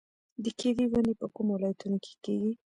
[0.43, 2.51] د کیوي ونې په کومو ولایتونو کې کیږي؟